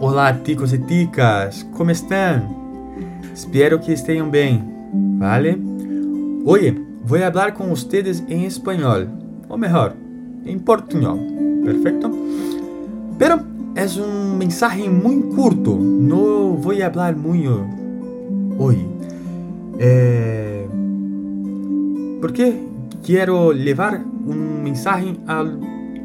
[0.00, 2.56] Olá, ticos e ticas, como estão?
[3.34, 4.64] Espero que estejam bem,
[5.18, 5.60] ¿vale?
[6.42, 9.06] Hoje vou falar com vocês em espanhol,
[9.46, 9.94] ou melhor,
[10.46, 11.18] em portunhol,
[11.62, 12.10] perfeito?
[13.18, 13.40] Pero
[13.74, 17.66] é um mensagem muito curto, não vou falar muito
[18.58, 18.88] hoje.
[19.78, 20.64] É...
[22.22, 22.54] Porque
[23.02, 25.46] quero levar um mensagem ao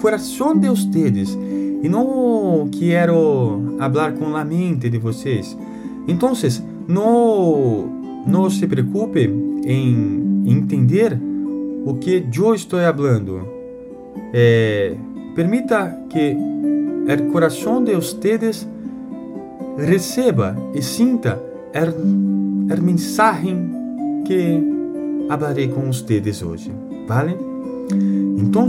[0.00, 1.36] coração de vocês
[1.82, 5.56] e não quero falar com a mente de vocês.
[6.06, 6.32] Então,
[6.88, 7.88] não,
[8.26, 9.20] não se preocupe
[9.64, 11.18] em entender
[11.84, 13.46] o que eu estou falando.
[14.32, 14.94] É,
[15.34, 16.36] permita que
[17.06, 18.66] o coração de vocês
[19.78, 23.70] receba e sinta a mensagem
[24.26, 24.60] que
[25.28, 26.70] falarei com vocês hoje,
[27.06, 27.36] vale?
[28.36, 28.68] Então,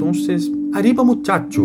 [0.00, 0.12] então,
[0.72, 1.62] arriba muchacho.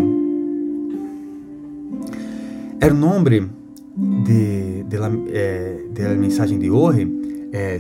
[2.82, 3.50] O nome
[3.96, 7.08] de, de, la, eh, de la mensagem de hoje
[7.54, 7.78] é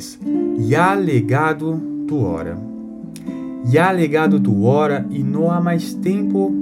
[0.57, 2.57] Ya legado tu hora.
[3.65, 6.53] Ya legado tu hora e não há mais tempo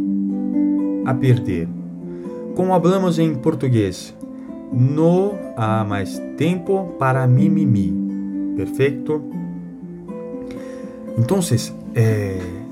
[1.06, 1.68] a perder.
[2.56, 4.16] Como falamos em português,
[4.72, 7.94] não há mais tempo para mimimi.
[8.56, 9.22] Perfeito?
[11.18, 11.40] Então,
[11.96, 12.63] eh,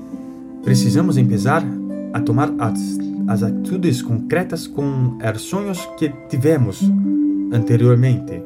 [0.62, 1.64] precisamos empezar
[2.12, 6.82] a tomar as, as atitudes concretas com os sonhos que tivemos
[7.52, 8.42] anteriormente.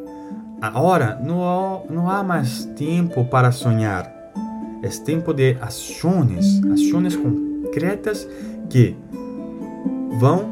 [0.60, 4.14] Agora não, não há mais tempo para sonhar.
[4.82, 8.28] É tempo de ações, ações concretas
[8.68, 8.94] que
[10.18, 10.50] vão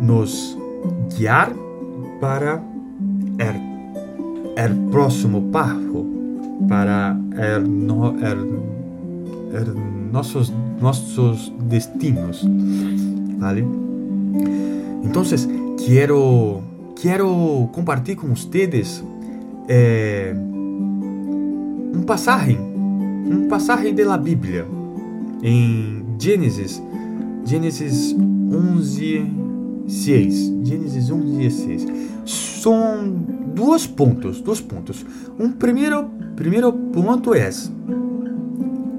[0.00, 0.56] nos
[1.16, 1.50] guiar
[2.20, 2.60] para o,
[4.72, 6.06] o próximo passo,
[6.68, 8.75] para o,
[9.52, 12.46] o nossos nossos destinos,
[13.38, 13.64] ¿vale?
[15.04, 15.48] Entonces,
[15.84, 16.62] quiero,
[17.00, 19.02] quiero compartir con ustedes
[19.68, 24.64] eh, un pasaje, un pasaje de la Biblia
[25.42, 26.82] en Gênesis,
[27.46, 28.14] Gênesis
[28.50, 29.26] 11,
[29.86, 30.52] 6.
[30.64, 31.86] Gênesis 11, 6.
[32.24, 33.14] São
[33.54, 35.06] dois pontos, dois pontos.
[35.38, 37.50] Um primeiro, primeiro ponto é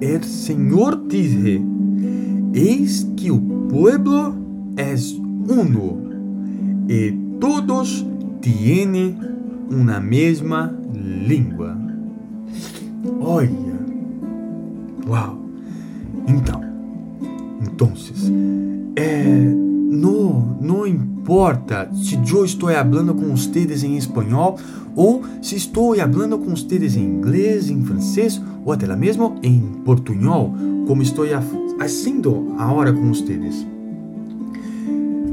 [0.02, 1.62] el Señor dice,
[2.54, 4.36] eis que o pueblo
[4.78, 5.98] es uno
[6.88, 8.06] e todos
[8.42, 9.18] tienen
[9.70, 11.78] una mesma língua.
[13.20, 13.50] Olha,
[15.08, 15.38] uau!
[16.28, 16.62] Então,
[17.62, 17.94] então,
[18.96, 24.58] é, não, não importa se eu estou falando com vocês em espanhol
[24.96, 30.54] ou se estou falando com vocês em inglês, em francês ou até mesmo em portunhol,
[30.86, 31.26] como estou
[31.78, 33.66] fazendo agora com vocês.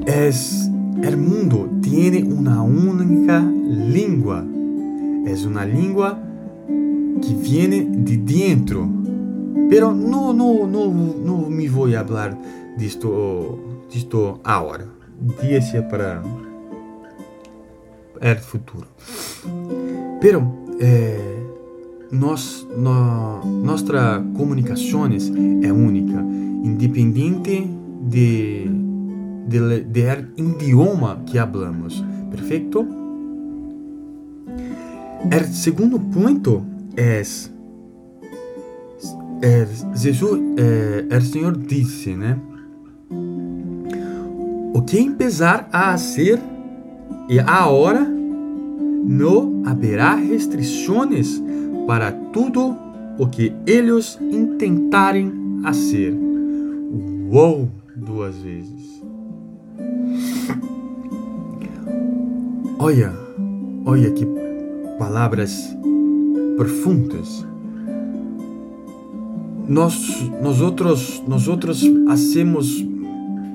[0.07, 0.71] Es,
[1.03, 4.45] el mundo tiene una única língua.
[5.27, 6.19] Es una língua
[7.23, 8.87] que viene de dentro.
[9.71, 12.39] Pero no, no, no, no me vou falar
[13.95, 14.89] disto agora.
[15.41, 16.21] Deixa para
[18.21, 18.89] o futuro.
[20.21, 21.39] Pero eh,
[22.11, 25.31] nos, no, nossa comunicações
[25.63, 26.21] é única,
[26.65, 27.71] independente
[28.03, 28.69] de,
[29.47, 32.05] de, de idioma que hablamos.
[32.31, 32.81] Perfeito?
[35.25, 36.63] O segundo ponto
[36.97, 37.23] é,
[39.43, 42.39] é Jesus, é, o Senhor disse, né?
[44.75, 46.41] O que empezar a ser
[47.29, 48.01] e a hora
[49.05, 51.41] não haverá restrições
[51.87, 52.77] para tudo
[53.17, 55.33] o que eles intentarem
[55.65, 56.13] a ser.
[57.31, 57.71] Uou!
[57.95, 59.01] Duas vezes.
[62.81, 63.13] Olha,
[63.87, 64.27] olha que
[64.99, 65.55] palavras
[66.57, 67.47] profundas.
[69.69, 72.85] Nós, nós outros, nós outros hacemos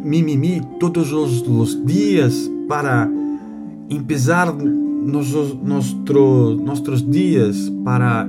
[0.03, 3.09] mimimi todos os, os dias para
[3.89, 8.27] empezar nos, nuestro, nossos dias para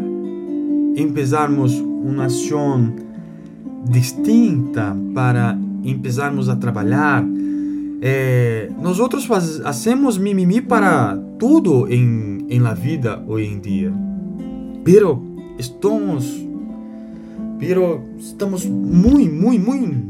[0.96, 2.92] empezarmos uma ação
[3.88, 7.24] distinta, para empezarmos a trabalhar.
[8.02, 13.92] Eh, nós outros fazemos mimimi para tudo em, em la vida hoje em dia.
[14.84, 15.22] Pero
[15.58, 16.48] estamos
[17.58, 20.09] pero estamos muito, muito, muito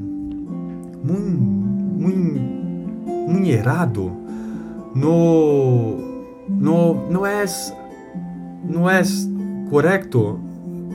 [1.05, 2.41] muito
[3.47, 4.13] errado
[4.95, 5.97] no
[6.49, 7.45] não, não é
[8.69, 9.03] não é
[9.71, 10.39] correto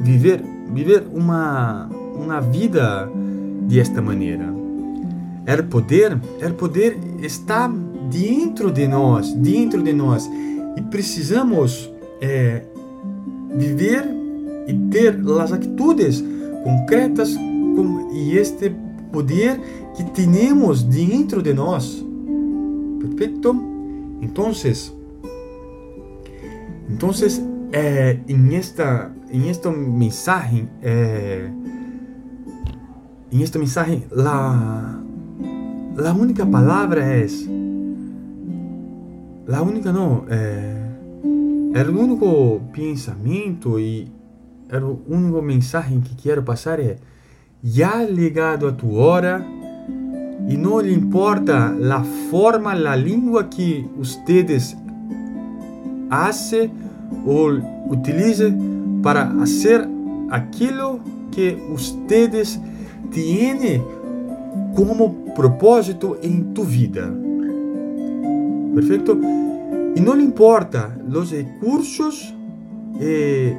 [0.02, 0.44] viver
[0.74, 3.10] viver uma uma vida
[3.68, 4.54] desta maneira.
[5.48, 7.72] o poder, o poder está
[8.10, 10.30] dentro de nós, dentro de nós.
[10.76, 12.64] E precisamos é,
[13.56, 14.06] viver
[14.68, 16.24] e ter as atitudes
[16.64, 18.74] concretas com, e este
[19.12, 19.60] poder
[19.96, 22.04] que temos dentro de nós.
[23.00, 23.56] Perfeito?
[24.22, 24.52] Então,
[26.90, 27.12] então,
[27.72, 31.50] eh, em esta, em esta mensagem, eh,
[33.32, 37.26] em esta mensagem, la única palavra é
[39.48, 40.76] la única não, é,
[41.24, 44.12] o único pensamento e
[44.68, 46.98] era o único mensagem que quero passar é
[47.64, 49.46] já ligado a tua hora
[50.48, 54.78] e não lhe importa a forma, a língua que vocês
[56.10, 56.70] hace
[57.26, 57.60] ou
[57.90, 58.54] utilize
[59.02, 59.88] para fazer
[60.30, 61.00] aquilo
[61.32, 62.60] que vocês
[63.12, 63.84] têm
[64.76, 67.12] como propósito em tu vida.
[68.74, 69.20] Perfeito?
[69.96, 72.34] E não lhe importa os recursos
[73.00, 73.56] e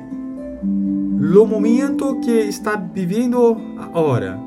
[0.63, 4.46] o momento que está vivendo agora.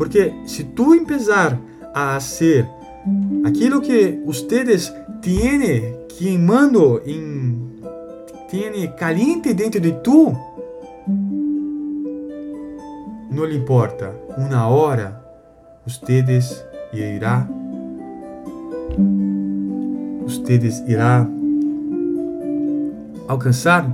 [0.00, 1.60] Porque se tu empezar
[1.92, 2.66] a fazer
[3.44, 7.68] aquilo que vocês têm queimando em
[8.48, 10.34] tiene caliente dentro de tu,
[13.30, 15.22] não lhe importa, uma hora
[15.86, 16.64] ustedes
[16.94, 17.46] irá
[20.24, 21.28] ustedes irá
[23.28, 23.86] alcançar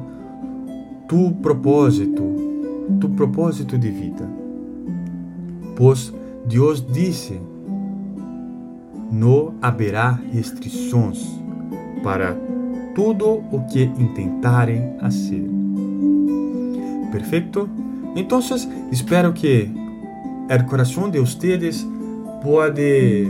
[1.08, 2.22] tu propósito,
[3.00, 4.45] tu propósito de vida.
[5.76, 6.12] Pois
[6.46, 7.40] Deus disse:
[9.10, 11.24] não haverá restrições
[12.02, 12.36] para
[12.94, 15.48] tudo o que intentarem fazer.
[17.12, 17.68] Perfeito?
[18.14, 18.40] Então,
[18.90, 19.70] espero que
[20.48, 21.86] o coração de vocês
[22.42, 23.28] pode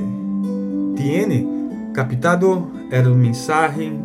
[0.96, 1.46] tiene
[1.92, 3.98] captado a mensagem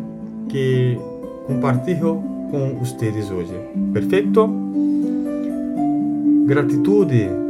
[0.48, 0.98] que
[1.46, 3.54] compartilho com vocês hoje.
[3.92, 4.48] Perfeito?
[6.46, 7.41] Gratitude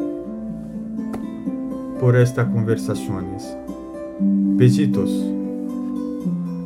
[2.02, 3.56] por estas conversações.
[4.56, 5.31] Besitos.